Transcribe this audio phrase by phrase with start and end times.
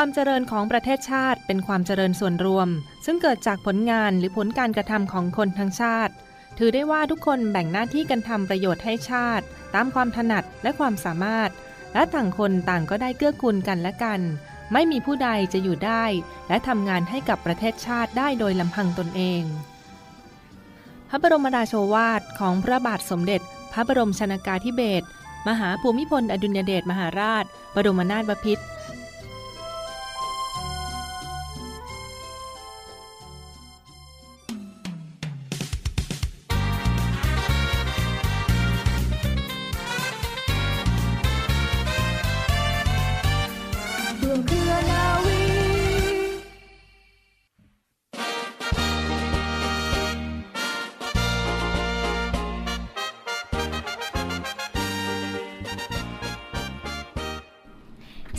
[0.00, 2.68] ความเจริญของประเทศชาติเป็นความเจริญส่วนรวม
[3.06, 6.12] ซึ่งเกิดจากผลงานหรือผลการกระทำของคนทั้งชาติ
[6.58, 9.44] ถือได้ว่าทุกคนแบ่งหน้าที่กันทำประโยชน์ให้ชาติ
[9.74, 11.50] ตามความถนัดและความสามารถ
[11.94, 14.20] และต่างคนต่างก็ได้เกื้อกูลกันและกัน
[14.72, 16.04] ไม่มีผู้ใดจะอยู่ได้
[16.48, 19.42] และทำงานให้กับประเทศชาติได้โดยลำพังตนเอง
[21.08, 23.40] พระบรมราโชวาทของพระบาทสมเด็จ
[23.72, 25.06] พระบรมชนากาธิเบศร
[25.48, 27.44] มหาภูมิพลอดุลยเดชมหาราช
[27.74, 28.64] บรมนาถบพิตร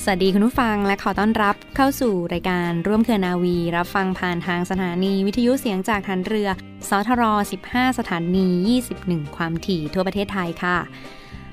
[0.10, 6.50] สวัสดีคุณผู้ฟังและขอต้อนรับเข้าสู่รายการร่วมเครือนาวี รับฟังผ่านทางสถานีวิทยุเสียงจากฐานเรือ
[6.90, 7.24] สทร
[7.66, 8.48] 15 สถานี
[8.90, 10.78] 21 ความถี่ทั่วประเทศไทยค่ะ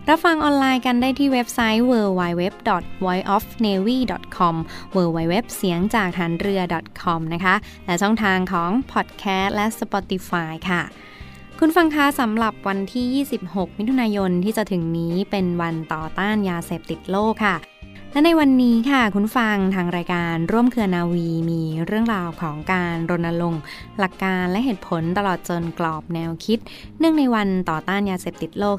[0.08, 4.55] รับฟังออนไลน์กันได้ที่เว็บไซต์ www.voiceofnavy.com
[4.96, 6.61] www เสียงจากฐานเรือ
[7.02, 7.55] .com นะคะ
[7.86, 10.83] และช่องทางของ podcast และ Spotify ค่ะ
[11.58, 13.06] คุณฟังคะสำหรับวันที่
[13.50, 17.56] 26 มิถุนายนที่จะถึงนี้เป็นวันต่อต้านยาเสพติดโลกค่ะ
[18.15, 23.62] และในวันนี้ค่ะคุณฟังทางรายการร่วมเครือนาวีมีเรื่องราวของการรณรงค์
[23.98, 26.59] หลักการและเหตุผลตลอดจนกรอบแนวคิด
[26.98, 28.77] เนื่องในวันต่อต้านยาเสพติดโลก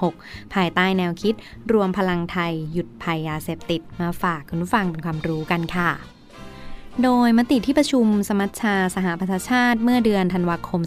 [0.00, 1.34] 2566 ภายใต้แนวคิด
[1.72, 6.13] รวมพลังไทยหยุดภัยยาเสพติดมาฝากคุณฟังเป็นความรู้กันค่ะ
[7.02, 10.80] โดยมติที่ประชุมสมัชชาสหประชาชาติเมื่อเดือนธันวาคม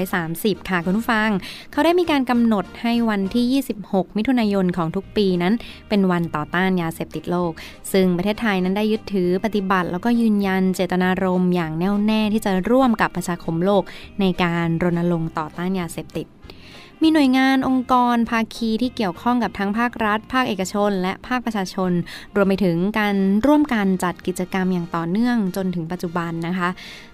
[0.00, 1.30] 2530 ค่ะคุณผู้ฟัง
[1.72, 5.54] เขาได้มีการกำหนดให้วันที่ 26 มิถุนายนของทุกปีนั้น
[5.88, 7.52] เป็นวันต่อต้านยาเสพติดโลก
[7.92, 13.82] ซึ่งประเทศไทยนั้นได้ยึดถือปฏิบัติ แล้วก็ยืนยันเจตนารมณ์อย่างแน่วแน่ที่จะร่วมกับประชาคมโลก
[14.20, 16.26] ในการรณรงค์ต่อต้านยาเสพติด
[17.02, 21.92] มีหน่วยงานองค์กรภาคีที่เกี่ยวข้องกับทั้งภาครัฐ ภาคเอกชน และภาคประชาชน
[22.36, 26.68] รวมไปถึงการร่วมกันจัดกิจกรรมอย่างต่อเนื่องจนถึงปัจจุบันนะคะ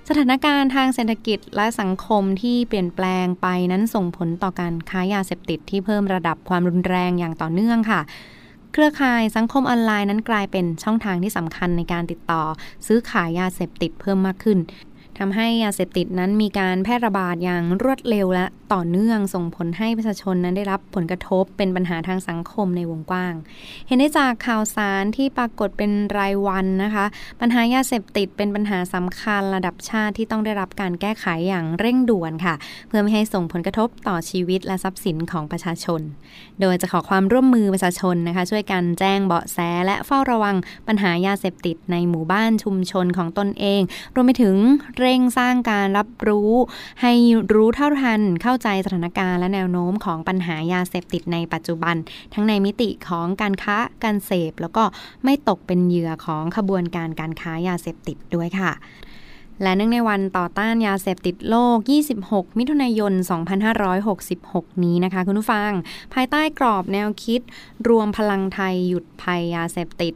[0.09, 8.00] สถานการณ์ทางเศรษฐกิจและสังคมที่เปลี่ยนแปลงไปนั้นส่งผลต่อการค้ายาเสพติดที่เพิ่มระดับความรุนแรงอย่างต่อเนื่องค่ะ
[8.72, 12.43] เครือข่ายสังคมออนไลน์นั้นกลายเป็นช่องทางที่สำคัญในการติดต่อ
[12.87, 14.59] ซื้อขายยาเสพติดเพิ่มมากขึ้น
[15.24, 23.34] ทำให้ยาเสพติดนั้นมีการแพร่ระบาดอย่างรวดเร็วและต่อเนื่องส่งผลให้ประชาชนนั้นได้รับผลกระทบเป็นปัญหาทางสังคมในวงกว้าง
[23.86, 27.04] เห็นได้จากข่าวสารที่ปรากฏเป็นรายวันนะคะ
[27.40, 32.54] ปัญหายาเสพติดเป็นปัญหาสำคัญระดับชาติที่ต้องได้รับการแก้ไขอย่างเร่งด่วนค่ะ
[32.88, 36.00] เพื่อไม่ให้ส่งผลกระทบต่อชีวิตและทรัพย์สินของประชาชน
[36.60, 40.56] โดยจะขอความร่วมมือประชาชนนะคะ ช่วยกันแจ้งเบาะแสและเฝ้าระวัง
[40.88, 43.80] ปัญหายาเสพติดในหมู่บ้านชุมชนของตนเอง
[44.14, 44.56] รวมไปถึง
[44.98, 46.50] เรร่งสร้างการรับรู้
[47.02, 47.12] ให้
[47.54, 51.96] รู้เท่าทันเข้าใจสถานการณ์และแนวโน้มของปัญหายาเสพติดในปัจจุบัน
[52.34, 54.84] ทั้งในมิติของการค้าการเสพ แล้วก็
[55.24, 58.72] ไม่ตกเป็นเหยื่อของขบวนการการค้ายาเสพติดด้วยค่ะ
[59.62, 61.78] และเนื่องในวันต่อต้านยาเสพติดโลก
[62.18, 63.12] 26 มิถุนายน
[63.98, 65.70] 2566 นี้นะคะ คุณผู้ฟัง
[66.14, 67.40] ภายใต้กรอบแนวคิด
[67.88, 70.14] รวมพลังไทยหยุดภัยยาเสพติด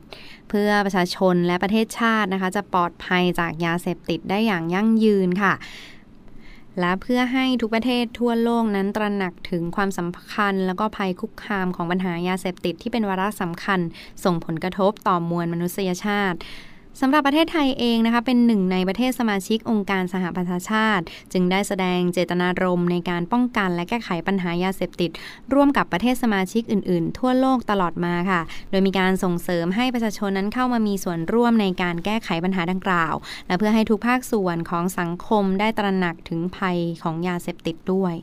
[0.49, 5.55] เพื่อประชาชนและประเทศชาตินะคะ จะปลอดภัยจากยาเสพติดได้อย่างยั่งยืนค่ะ
[6.81, 13.81] และเพื่อให้ทุกประเทศทั่วโลกนั้นตระหนักถึงความสำคัญ แล้วก็ภัยคุกคามของปัญหายาเสพติดที่เป็นวาระสำคัญ
[14.25, 16.39] ส่งผลกระทบต่อมวลมนุษยชาติ
[17.01, 25.11] สำหรับประเทศไทยเองนะคะเป็นหนึ่งในประเทศสมาชิกองค์การสหประชาชาติ จึงได้แสดงเจตนารมณ์ในการป้องกันและแก้ไขปัญหายาเสพติด
[25.55, 28.41] ร่วมกับประเทศสมาชิกอื่นๆ ทั่วโลกตลอดมาค่ะ
[28.71, 33.15] โดยมีการส่งเสริมให้ประชาชนนั้นเข้ามามีส่วนร่วมในการแก้ไขปัญหาดังกล่าว
[33.47, 38.15] และเพื่อให้ทุกภาคส่วนของสังคมได้ตระหนักถึงภัยของยาเสพติดด้วย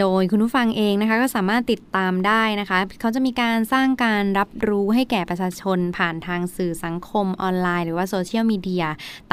[0.00, 8.84] โดยคุณผู้ฟังเองนะคะก็สามารถติดตามได้นะคะ เขาจะมีการสร้างการรับรู้ให้แก่ประชาชนผ่านทางสื่อสังคมออนไลน์ หรือว่าโซเชียลมีเดีย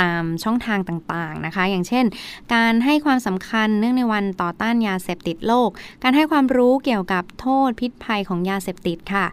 [0.01, 2.05] ตามช่องทางต่างๆนะคะ อย่างเช่น
[2.53, 5.69] การให้ความสำคัญเนื่องในวันต่อต้านยาเสพติดโลก
[6.03, 9.27] การให้ความรู้เกี่ยวกับโทษพิษภัยของยาเสพติดค่ะ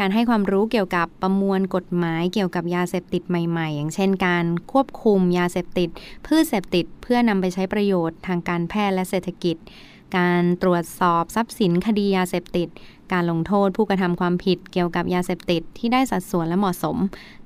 [0.00, 5.88] การให้ความรู้เกี่ยวกับประมวลกฎหมายเกี่ยวกับยาเสพติดใหม่ๆ อย่างเช่นการควบคุมยาเสพติด
[6.26, 9.56] พืชเสพติดเพื่อนำไปใช้ประโยชน์ทางการแพทย์และเศรษฐกิจ
[10.16, 12.68] การตรวจสอบทรัพย์สินคดียาเสพติด
[13.12, 16.96] การลงโทษผู้กระทำความผิดเกี่ยวกับยาเสพติดที่ได้สัดส่วนและเหมาะสม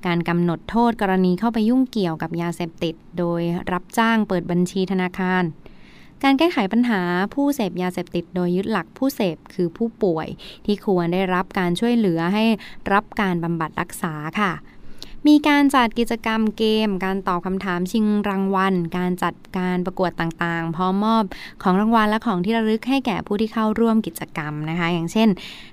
[0.07, 3.43] การกำหนดโทษกรณีเข้าไปยุ่งเกี่ยวกับยาเสพติด โดย
[3.73, 5.43] รับจ้างเปิดบัญชีธนาคาร
[6.23, 7.01] การแก้ไขปัญหา
[7.35, 10.29] ผู้เสพยาเสพติด โดยยึดหลักผู้เสพคือผู้ป่วย
[10.67, 12.45] ที่ควรได้รับการช่วยเหลือให้
[12.93, 14.53] รับการบำบัดรักษาค่ะ
[15.29, 21.25] มีการจัดกิจกรรมเกม การตอบคำถามชิงรางวัล การจัดการประกวดต่างๆ พร้อมมอบ
[21.63, 25.29] ของรางวัลและของที่ระลึกให้แก่ผู้ที่เข้าร่วมกิจกรรมนะคะ อย่างเช่น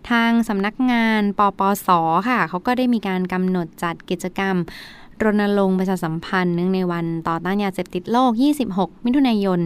[0.10, 1.90] ทางสำนักงานปปส
[2.30, 4.56] ค่ะเขาก็ได้มีการกำหนดจัดกิจกรรม
[5.24, 8.31] รณรงค์ประชาสัมพันธ์เนื่องในวันต่อต้านยาเสพติดโลก
[8.69, 9.60] 26 มิถุนายน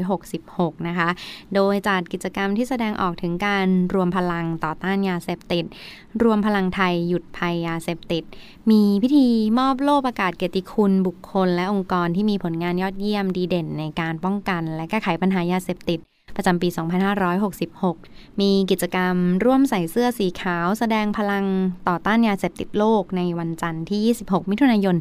[0.00, 1.08] 2566 นะคะ
[1.54, 5.64] โดยจัดกิจกรรมที่แสดงออกถึงการรวมพลังต่อต้านยาเสพติด
[6.22, 8.22] รวมพลังไทยหยุดภัยยาเสพติด
[8.70, 9.26] มีพิธี
[9.58, 16.00] มอบโล่ประกาศเกียรติคุณบุคคลและองค์กรที่มีผลงานยอดเยี่ยมดีเด่นในการป้องกัน และแก้ไขปัญหายาเสพติด
[16.36, 16.68] ประจำปี
[17.54, 19.14] 2566 มีกิจกรรม
[19.44, 21.44] ร่วมใส่เสื้อสีขาวแสดงพลัง
[21.88, 24.96] ต่อต้านยาเสพติดโลกในวันจันทร์ที่ 26 มิถุนายน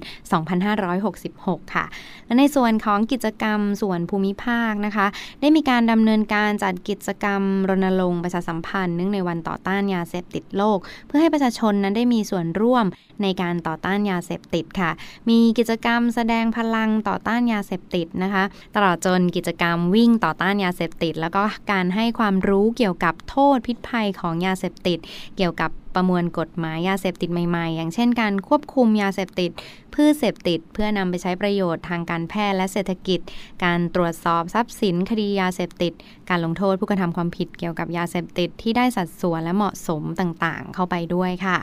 [0.89, 1.86] 2566 ค่ะ
[2.25, 5.07] และในส่วนของกิจกรรมส่วนภูมิภาคนะคะ
[5.42, 12.86] ได้มีการดำเนินการจัดกิจกรรมรณรงค์ประชาสัมพันธ์เนื่องในวันต่อต้านยาเสพติดโลก เพื่อให้ประชาชนนั้นได้มีส่วนร่วม
[13.24, 14.92] ในการต่อต้านยาเสพติดค่ะ
[15.30, 18.44] มีกิจกรรมแสดงพลังต่อต้านยาเสพติดนะคะ
[18.75, 25.00] ตลอดจนกิจกรรมวิ่งต่อต้านยาเสพติดแล้วก็การให้ความรู้เกี่ยวกับโทษพิษภัยของยาเสพติด
[25.38, 29.51] เกี่ยวกับประมวลกฎหมายยาเสพติดใหม่ๆ อย่างเช่นการควบคุมยาเสพติด
[29.94, 33.19] พืชเสพติด เพื่อนำไปใช้ประโยชน์ทางการแพทย์และเศรษฐกิจ
[33.63, 35.94] การตรวจสอบทรัพย์สินคดียาเสพติด
[36.29, 41.57] การลงโทษผู้กระทำความผิดเกี่ยวกับยาเสพติดที่ได้สัดส่วนและเหมาะสมต่างๆ เข้าไปด้วยค่ะ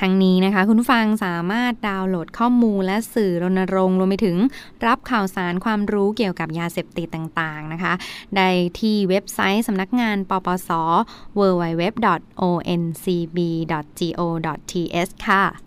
[0.00, 4.36] ทั้งนี้นะคะ คุณฟังสามารถดาวน์โหลดข้อมูลและสื่อรณรงค์รวมไปถึง
[4.86, 7.92] รับข่าวสารความรู้เกี่ยวกับยาเสพติดต่างๆนะคะ
[8.36, 8.50] ได้
[8.80, 10.70] ที่เว็บไซต์สำนักงานปปส
[11.38, 12.02] www.oncb.go.th
[15.28, 15.65] ค่ะ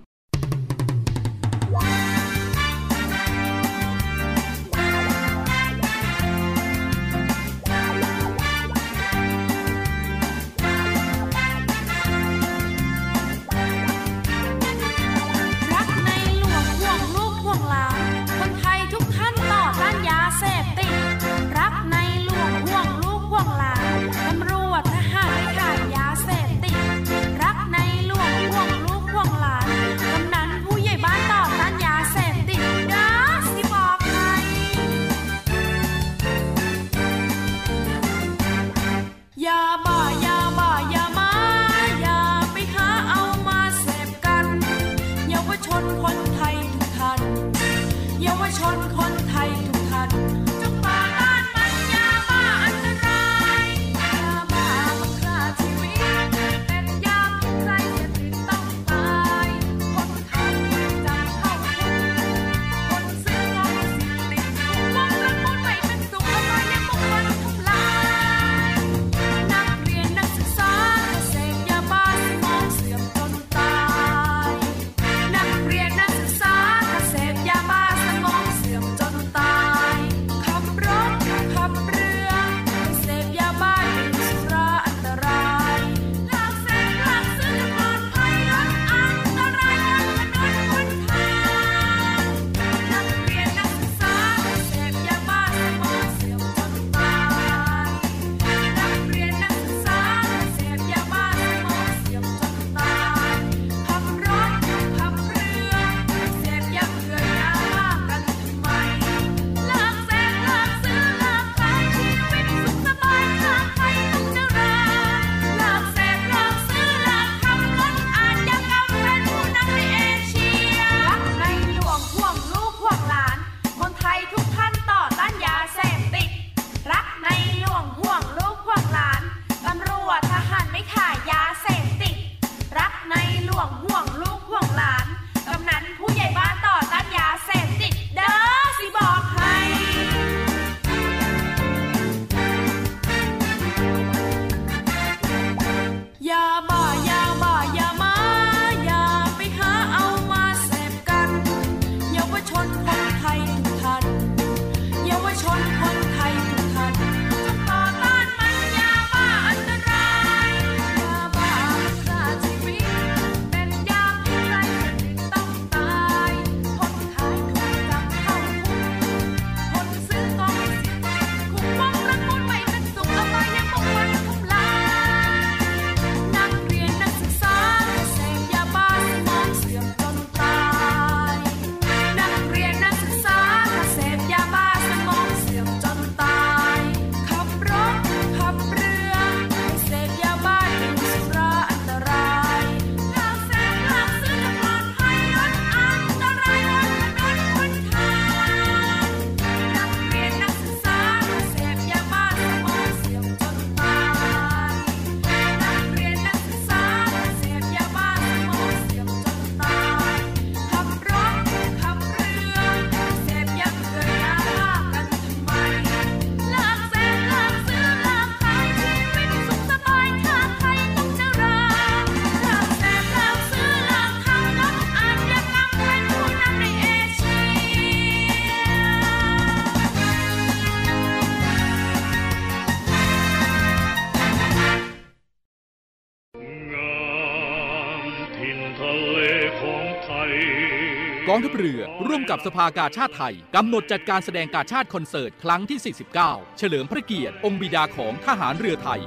[241.39, 245.79] องทัพเรือ ร่วมกับสภากาชาติไทย กำหนดจัดการแสดงกาชาติคอนเสิร์ต ครั้งที่
[246.15, 249.01] 49 เฉลิมพระเกียรติ องค์บิดาของทหารเรือไทย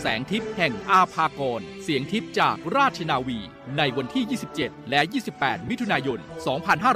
[0.00, 3.38] แสงทิพย์แห่งอาภากร เสียงทิพย์จากราชนาวี
[3.78, 5.00] ในวันที่ 27 และ
[5.34, 6.18] 28 มิถุนายน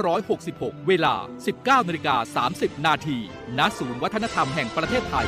[0.05, 1.15] 2566 เวลา
[1.51, 3.17] 19นาฬิกา30 นาที
[3.57, 5.27] ณศูนย์วัฒนธรรมแห่งประเทศไทย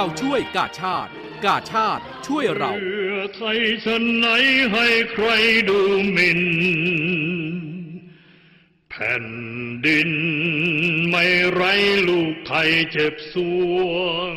[0.00, 1.10] เราช่วยกาชาติ
[1.44, 4.26] กาชาติช่วยเราเพื่อไทยชนไหน
[4.72, 5.26] ให้ใคร
[5.68, 5.78] ดู
[6.12, 6.42] หมิ่น
[8.90, 9.26] แผ่น
[9.86, 10.10] ดิน
[11.08, 11.62] ไม่ไร
[12.08, 13.34] ลูกไทยเจ็บส
[13.72, 13.98] ว
[14.32, 14.34] ง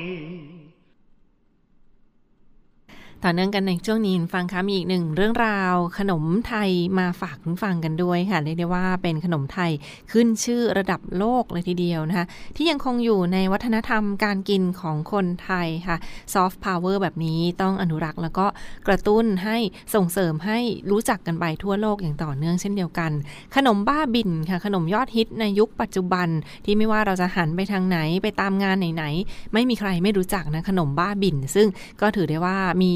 [3.26, 9.72] ต่อเนื่องกันในช่วงนี้ฟังคะมีอีกหนึ่งเรื่องราวขนมไทยมาฝากคุณฟังกันด้วยค่ะเรียกได้ว่าเป็นขนมไทย
[10.12, 12.26] ขึ้นชื่อระดับโลกเลยทีเดียวนะคะ
[12.56, 15.98] ที่ยังคงอยู่ในวัฒนธรรมการกินของคนไทยค่ะ
[16.34, 18.46] ซอฟต์พาวเวอร์แบบนี้ต้องอนุรักษ์แล้วก็
[18.88, 19.58] กระตุ้นให้
[19.96, 20.60] ส่งเสริมให้
[20.92, 23.12] รู้จักกันไปทั่วโลกอย่างต่อเนื่องเช่นเดียวกัน
[23.56, 26.28] ขนมบ้าบินค่ะขนมยอดฮิตในยุคปัจจุบัน
[26.66, 31.68] ที่ไม่ว่าเราจะหันไปทางไหนไปตามงานไหนๆไม่มีใครไม่รู้จักนะขนมบ้าบิน ซึ่ง
[32.02, 32.94] ก็ถือได้ว่ามี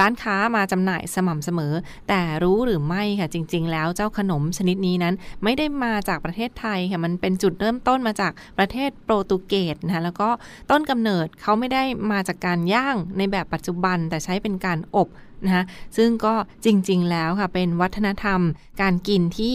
[0.00, 1.74] ร้านค้ามาจำหน่ายสม่ำเสมอ
[2.08, 10.28] แต่รู้หรือไม่ค่ะจริง ๆ แล้วเจ้าขนมชนิดนี้นั้น ไม่ได้มาจากประเทศไทยค่ะมันเป็นจุดเริ่มต้นมาจากประเทศโปรตุเกสนะคะแล้วก็
[10.70, 11.82] ต้นกำเนิดเขาไม่ได้
[12.12, 15.08] มาจากการย่างในแบบปัจจุบันแต่ใช้เป็นการอบ
[15.44, 15.64] นะคะ
[15.96, 16.34] ซึ่งก็
[16.64, 18.40] จริง ๆ แล้วค่ะ เป็นวัฒนธรรม
[18.80, 19.54] การกินที่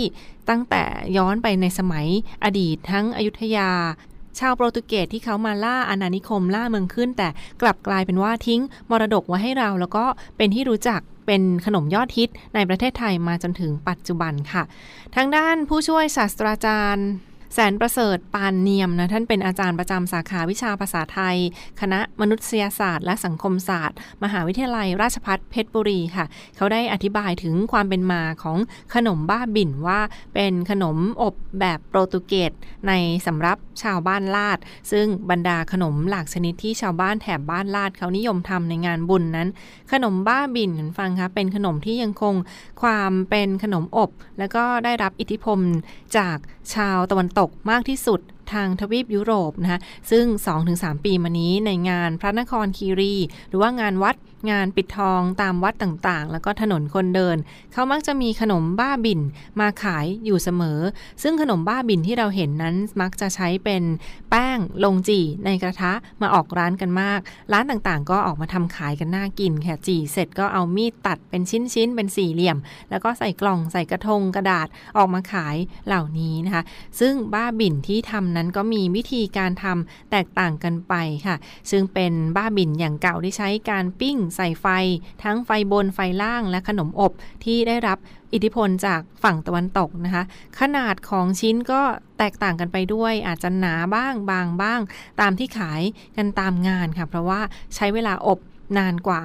[0.50, 0.84] ตั้งแต่
[1.17, 2.08] ย้อนไปในสมัย
[2.43, 3.70] อดีตทั้งอยุธยา
[4.39, 7.27] ชาวโปรตุเกสที่เขามาล่าอาณานิคมล่าเมืองขึ้น แต่
[7.61, 10.05] กลับกลายเป็นว่าทิ้งมรดกไว้ให้เรา แล้วก็
[10.37, 14.63] เป็นที่รู้จักเป็นขนมยอดฮิตในประเทศไทยมาจนถึงปัจจุบันค่ะ
[15.15, 17.07] ทางด้านผู้ช่วยศาสตราจารย์
[17.55, 21.38] แสนประเสริฐปานเนียมนะท่านเป็นอาจารย์ประจำสาขาวิชาภาษาไทย
[21.81, 28.57] คณะมนุษยศาสตร์ และสังคมศาสตร์ มหาวิทยาลัยราชภัฏเพชรบุรีค่ะ เขาได้อธิบายถึงความเป็นมาของ
[28.95, 30.00] ขนมบ้าบิ่นว่า
[30.33, 32.51] เป็นขนมอบแบบโปรตุเกส
[32.88, 32.91] ใน
[33.25, 34.60] สำรับชาวบ้านลาด
[34.91, 39.50] ซึ่งบรรดาขนมหลากชนิดที่ชาวบ้านแถบบ้านลาดเขานิยมทำในงานบุญนั้น
[39.91, 42.36] ขนมบ้าบิ่นฟังคะเป็นขนมที่ยังคง
[42.81, 45.60] ความเป็นขนมอบ แล้วก็ได้รับอิทธิพล
[46.17, 46.38] จาก
[46.75, 48.19] ชาวตะวันตกมากที่สุด
[48.53, 49.79] ทางทวีปยุโรปนะคะ
[50.12, 50.25] ซึ่ง
[50.65, 53.13] 2-3 ปีมานี้ในงานพระนครคีรี
[53.50, 54.15] หรือว่างานวัด
[54.51, 57.38] งานปิดทองตามวัดต่างๆ แล้วก็ถนนคนเดิน
[57.73, 59.19] เขามักจะมีขนมบ้าบิน
[59.59, 60.79] มาขายอยู่เสมอ
[61.23, 63.83] ซึ่งขนมบ้าบินที่เราเห็นนั้นมักจะใช้เป็น
[64.29, 67.19] แป้งลงจี่ในกระทะมาออกร้านกันมาก
[67.53, 72.57] ร้านต่างๆ ก็ออกมาทำขายกันน่ากินค่ะจี่เสร็จก็เอามีดตัดเป็นชิ้นๆเป็นสี่เหลี่ยม
[72.89, 75.55] แล้วก็ใส่กล่องใส่กระทงกระดาษออกมาขาย
[75.88, 76.63] เหล่านี้นะคะ
[77.00, 80.93] ซึ่งบ้าบินที่ทำนั้นก็มีวิธีการทำแตกต่างกันไป
[81.27, 81.35] ค่ะ
[81.71, 84.67] ซึ่งเป็นบ้าบินอย่างเก่าที่ใช้การปิ้งใส่ไฟ
[85.23, 87.11] ทั้งไฟบนไฟล่างและขนมอบ
[87.43, 87.97] ที่ได้รับ
[88.33, 90.23] อิทธิพลจากฝั่งตะวันตกนะคะ
[90.59, 91.81] ขนาดของชิ้นก็
[92.17, 94.79] แตกต่างกันไปด้วย อาจจะหนาบ้างบางบ้าง
[95.21, 95.81] ตามที่ขาย
[96.17, 97.41] กันตามงานค่ะ เพราะว่า
[97.75, 98.39] ใช้เวลาอบ
[98.77, 99.21] นานกว่า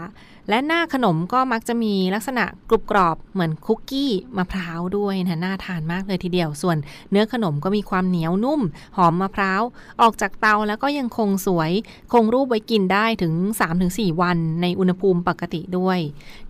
[0.49, 6.77] และหน้าขนมก็มักจะมีลักษณะกรุบกรอบเหมือนคุกกี้มะพร้าวด้วยนะน่าทานมากเลยทีเดียว ส่วน
[7.11, 8.61] เนื้อขนมก็มีความเหนียวนุ่ม
[8.97, 9.63] หอมมะพร้าว
[10.03, 11.73] ออกจากเตาแล้วก็ยังคงสวย
[12.13, 13.35] คงรูปไว้กินได้ถึง
[13.79, 15.99] 3-4 วันในอุณหภูมิปกติด้วย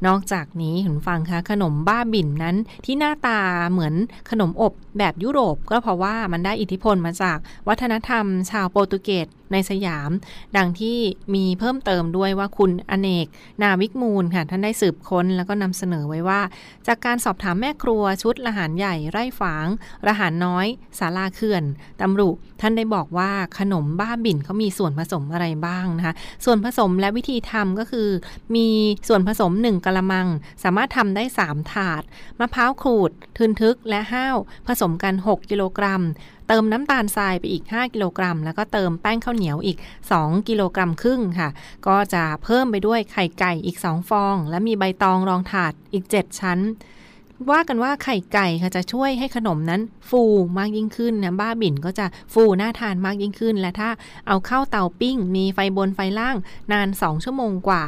[0.06, 3.40] นอกจากนี้คุณฟังคะขนมบ้าบิ่นนั้นที่หน้าตา
[3.70, 3.94] เหมือน
[4.30, 7.38] ขนมอบแบบยุโรป ก็เพราะว่ามันได้อิทธิพลมาจาก
[7.68, 10.10] วัฒนธรรมชาวโปรตุเกสในสยาม
[10.56, 10.98] ดังที่
[11.34, 13.26] มีเพิ่มเติมด้วยว่าคุณอเนก
[13.62, 16.40] นาวิกมูลค่ะท่านได้สืบค้นแล้วก็นำเสนอไว้ว่า
[16.86, 19.66] จากการสอบถามแม่ครัวชุดละหารใหญ่ไร่ฝาง
[20.06, 20.66] ละหารน้อย
[20.98, 21.64] สาลาเขื่อน
[22.00, 26.14] ตำรุท่านได้บอกว่าขนมบ้าบิ่นเขามีส่วนผสมอะไรบ้างนะคะ
[26.44, 28.08] ส่วนผสมและวิธีทำก็คือ
[28.56, 28.68] มี
[29.08, 30.26] ส่วนผสม 1กะละมัง
[30.62, 32.02] สามารถทำได้ 3 ถาด
[32.40, 34.36] มะพร้าวขูด ทึนทึกและห้าว
[34.66, 36.02] ผสมกัน 6 กิโลกรัม
[36.48, 39.78] เติมน้ำตาลทรายไปอีก 5 กิโลกรัม แล้วก็เติมแป้งข้าวเหนียวอีก
[40.12, 41.48] 2 กิโลกรัมครึ่งค่ะ
[41.86, 46.58] ก็จะเพิ่มไปด้วยไข่ไก่อีก 2 ฟอง และมีใบตองรองถาดอีก 7 ชั้น
[47.50, 50.22] ว่ากันว่าไข่ไก่ค่ะจะช่วยให้ขนมนั้นฟู
[50.58, 53.90] มากยิ่งขึ้นนะบ้าบิ่นก็จะฟูน่าทานมากยิ่งขึ้น และถ้า
[54.26, 56.36] เอาเข้าเตาปิ้ง มีไฟบนไฟล่าง
[56.72, 57.84] นาน 2 ชั่วโมงกว่า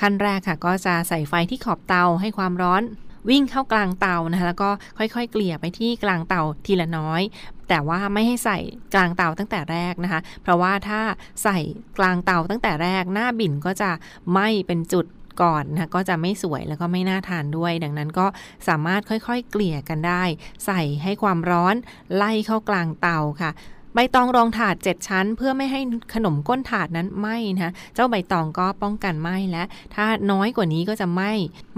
[0.00, 2.82] ขั้นแรกค่ะก็จะใส่ไฟที่ขอบเตาให้ความร้อน
[3.28, 7.22] วิ่งเข้ากลางเตานะคะแล้วก็ค่อยๆ เกลี่ยไปที่กลางเตาทีละน้อย
[7.68, 8.58] แต่ว่าไม่ให้ใส่
[8.94, 11.00] กลางเตาตั้งแต่แรกนะคะ เพราะว่าถ้า
[11.44, 11.58] ใส่
[11.98, 13.90] กลางเตาตั้งแต่แรกหน้าบิ่นก็จะ
[14.30, 15.06] ไหม้เป็นจุด
[15.42, 18.26] ก่อนนะก็จะไม่สวยแล้วก็ไม่น่าทานด้วย ดังนั้นก็
[18.68, 20.22] สามารถค่อยๆ เกลี่ยกันได้
[20.66, 21.74] ใส่ให้ความร้อน
[22.16, 23.50] ไล่เข้ากลางเตาค่ะ
[23.94, 25.80] ใบตองรองถาด 7 ชั้น เพื่อไม่ให้
[26.14, 31.32] ขนมก้นถาดนั้นไหม้นะเจ้าใบตองก็ป้องกันไหม้และถ้าน้อยกว่านี้ก็จะไหม้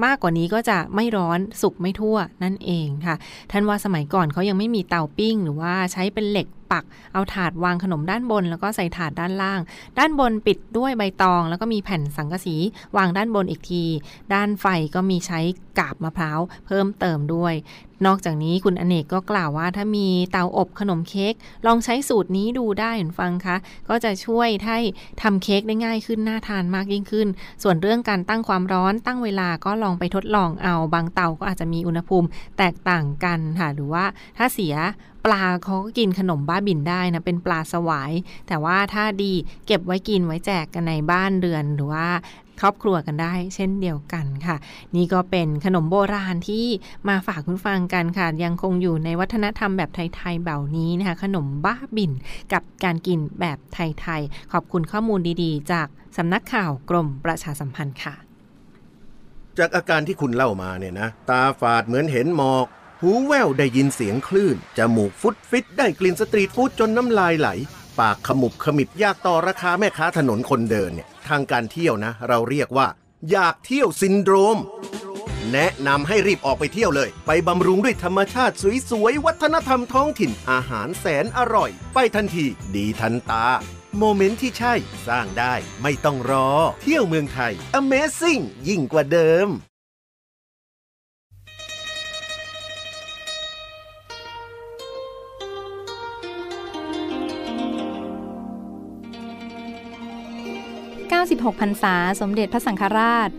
[0.05, 3.17] มากกว่านี้ก็จะไม่ร้อนสุกไม่ทั่วนั่นเองค่ะ
[3.51, 9.61] ท่านว่าสมัยก่อนเขายังไม่มีเตาปิ้ง หรือว่าใช้เป็นเหล็ก ปัก เอาถาดวางขนมด้านบน แล้วก็ใส่ถาดด้านล่าง
[9.99, 12.57] ด้านบนปิดด้วยใบตอง แล้วก็มีแผ่นสังกะสี
[12.97, 13.85] วางด้านบนอีกที
[14.35, 15.41] ด้านไฟก็มีใช้
[15.79, 17.55] กาบมะพร้าวเพิ่มเติมด้วย
[18.07, 21.35] นอกจากนี้คุณอเนกก็กล่าวว่าถ้ามีเตาอบขนมเค้ก
[21.67, 23.57] ลองใช้สูตรนี้ดูได้เห็นฟังคะ
[23.89, 24.79] ก็จะช่วยให้
[25.23, 27.29] ทำเค้กได้ง่ายขึ้นน่าทานมากยิ่งขึ้น
[27.63, 34.05] ส่วนเรื่องการตั้งความร้อนตั้งเวลาก็ลองไปทดลองเอาบางเตาก็อาจจะมีอุณหภูมิแตกต่างกันค่ะหรือว่า
[34.39, 34.75] ถ้าเสีย
[35.25, 38.13] ปลาเขาก็กินขนมบ้าบินได้นะเป็นปลาสวาย
[38.49, 39.33] แต่ว่าถ้าดี
[39.67, 42.09] เก็บไว้กินไว้แจกกันในบ้านเรือนหรือว่า
[42.61, 44.57] ครอบครัวกันได้เช่นเดียวกันค่ะ
[44.97, 46.67] นี่ก็เป็นขนมโบราณที่
[47.09, 52.13] มาฝากคุณฟังกันค่ะ ยังคงอยู่ในวัฒนธรรมแบบไทยๆแบบนี้นะคะ ขนมบ้าบิน
[52.53, 58.15] กับการกินแบบไทยๆขอบคุณข้อมูลดีๆ จากสำนักข่าวกรมประชาสัมพันธ์ค่ะ
[59.59, 62.67] จากอาการที่คุณเล่ามาเนี่ยนะ ตาฝาดเหมือนเห็นหมอก
[63.05, 67.49] หูแว่วได้ยินเสียงคลื่น จมูกฟุดฟิดได้กลิ่นสตรีทฟู้ดจนน้ำลายไหล
[67.99, 72.87] ปากขมุบขมิบอยากต่อราคาแม่ค้าถนนคนเดินเนี่ยทางการเที่ยวนะ เราเรียกว่า
[73.31, 74.59] อยากเที่ยวซินโดรม
[75.53, 78.55] แนะนำให้รีบออกไปเที่ยวเลย ไปบำรุงด้วยธรรมชาติ
[78.91, 83.47] สวยๆ วัฒนธรรมท้องถิ่นอาหารแสนอร่อย ไปทันที ดีทันตา
[83.99, 84.75] moment ที่ใช่
[85.09, 86.49] สร้างได้ ไม่ต้องรอ
[86.83, 89.49] เที่ยวเมืองไทย Amazing ยิ่งกว่าเดิม
[101.23, 103.31] 96พรรษา สมเด็จพระสังฆราช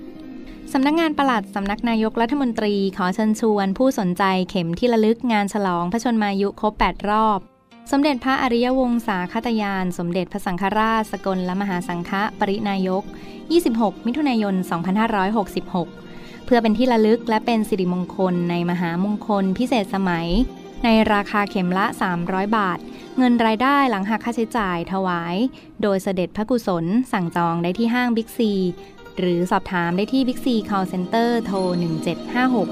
[0.73, 7.39] สำนักงงานประหลัดสำนักนายกรัฐมนตรีขอเชิญชวน ผู้สนใจเข็มที่ระลึกงานฉลองพระชนมายุครบ 8 รอบ
[7.91, 13.03] สมเด็จพระอริยวงศาคตยาน สมเด็จพระสังฆราช สกลและมหาสังฆปรินายก
[13.53, 14.55] 26 มิถุนายน
[15.69, 20.27] 2566 เพื่อเป็นที่ระลึกและเป็นสิริมงคลในมหามงคลพิเศษสมัย
[20.83, 21.85] ในราคาเข็มละ
[22.21, 22.79] 300 บาท
[23.17, 25.35] เงินรายได้หลังหักค่าใช้จ่ายถวาย
[25.81, 28.51] โดยเสด็จพระกุศลสั่งจองได้ที่ห้างบิ๊กซี
[29.19, 32.67] หรือสอบถามได้ที่บิ๊กซีคอลเซ็นเตอร์โทร 1756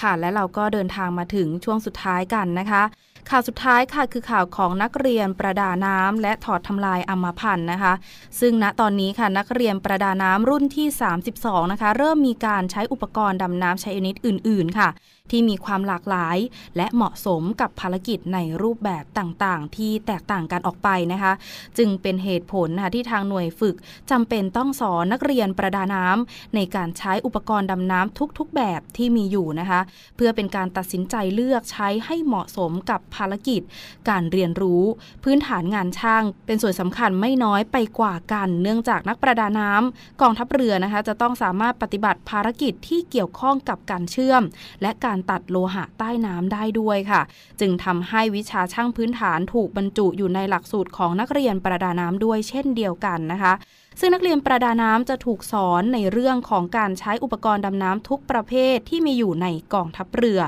[0.00, 2.82] ค่ะและเราก็เดินทางมาถึงช่วงสุดท้ายกันนะคะ
[3.30, 7.94] ข่าวสุดท้ายค่ะคือข่าวของนักเรียนประดาน้ำและถอดทำลายอัมพันธ์นะคะ
[8.40, 10.86] ซึ่งณตอนนี้ค่ะนักเรียนประดาน้ำรุ่นที่
[11.30, 14.88] 32 นะคะ เริ่มมีการใช้อุปกรณ์ดำน้ำใช้ชนิดอื่น ๆ ค่ะ
[15.30, 16.38] ที่มีความหลากหลาย
[16.76, 21.32] และเหมาะสมกับภารกิจในรูปแบบต่างๆ ที่แตกต่างกันออกไปนะคะ
[21.78, 23.76] จึงเป็นเหตุผลนะคะที่ทางหน่วยฝึก
[24.10, 29.80] จำเป็นต้องสอนนักเรียนประดาน้ำในการใช้อุปกรณ์ดำน้ำทุกๆ แบบที่มีอยู่นะคะ
[30.16, 33.62] เพื่อเป็นการตัดสินใจเลือกใช้ให้เหมาะสมกับภารกิจ
[34.08, 34.82] การเรียนรู้
[35.24, 44.42] พื้นฐานงานช่าง เป็นส่วนสำคัญไม่น้อยไปกว่ากัน เนื่องจากนักประดาน้ำกองทัพเรือนะคะ จะต้องสามารถปฏิบัติภารกิจที่เกี่ยวข้องกับการเชื่อม
[44.82, 47.22] และการการตัดโลหะใต้น้ำได้ด้วยค่ะ
[47.60, 53.52] จึงทำให้วิชาช่างพื้นฐานถูกบรรจุอยู่ในหลักสูตรของนักเรียนประดาน้ำด้วยเช่นเดียวกันนะคะ
[54.00, 60.40] ซึ่งนักเรียนประดาน้ำจะถูกสอนในเรื่องของการใช้อุปกรณ์ดำน้ำทุกประเภทที่มีอยู่ในกองทัพเรือ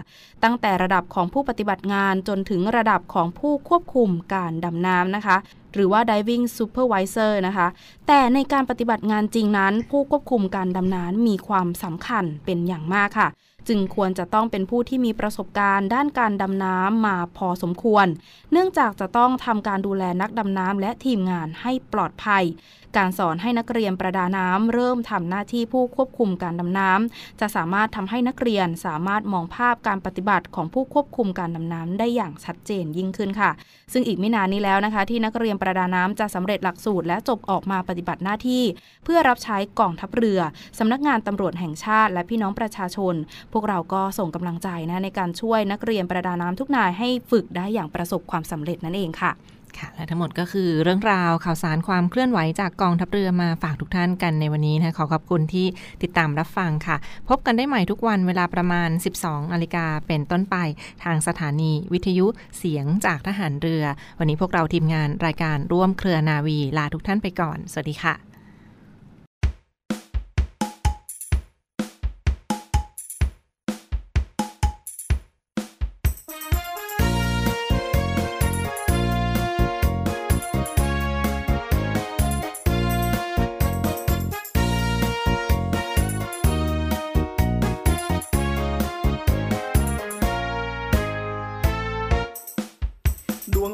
[0.42, 5.36] ตั้งแต่ระดับของผู้ปฏิบัติงานจนถึงระดับของผู้ควบคุมการดำน้ำนะคะ
[5.74, 7.66] หรือว่า diving supervisor นะคะ
[8.06, 13.28] แต่ในการปฏิบัติงานจริงนั้น ผู้ควบคุมการดำน้ำมีความสำคัญเป็นอย่างมากค่ะ
[13.68, 18.06] จึงควรจะต้องเป็นผู้ที่มีประสบการณ์ ด้านการดำน้ำมาพอสมควร
[18.52, 22.44] เนื่องจากจะต้องทำการดูแลนักดำน้ำและทีมงานให้ปลอดภัย
[22.96, 33.50] การสอนให้นักเรียนประดาน้ำเริ่มทำหน้าที่ผู้ควบคุมการดำน้ำจะสามารถทำให้นักเรียนสามารถมองภาพการปฏิบัติของผู้ควบคุมการดำน้ำได้อย่างชัดเจนยิ่งขึ้นค่ะ
[33.92, 38.62] ซึ่งอีกไม่นานนี้แล้วนะคะ ที่นักเรียนประดาน้ำจะสำเร็จหลักสูตร และจบออกมาปฏิบัติหน้าที่
[39.04, 40.40] เพื่อรับใช้กองทัพเรือ
[40.78, 43.14] สำนักงานตำรวจแห่งชาติ และพี่น้องประชาชน
[43.52, 49.32] พวกเราก็ส่งกำลังใจนะในการช่วยนักเรียนประดาน้ำทุกนายให้ฝึกได้อย่างประสบความสำเร็จนั่นเองค่ะ
[49.78, 55.66] ค่ะและทั้งหมดก็คือเรื่องราวข่าวสารความเคลื่อนไหวจากกองทัพเรือมาฝากทุกท่านกันในวันนี้นะขอขอบคุณที่
[56.02, 56.96] ติดตามรับฟังค่ะ
[57.28, 58.88] พบกันได้ใหม่ทุกวันเวลาประมาณ
[59.20, 60.56] 12นาฬิกาเป็นต้นไป
[61.04, 62.26] ทางสถานีวิทยุ
[62.58, 63.84] เสียงจากทหารเรือ
[64.18, 68.29] วันนี้พวกเราทีมงานรายการร่วมเครือนาวีลาทุกท่านไปก่อน สวัสดีค่ะ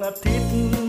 [0.07, 0.86] Appetiten.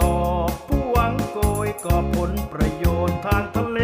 [0.00, 0.14] ต่อ
[0.68, 3.78] พ่วงโกยก่อผลประโยชน์ทางทะเล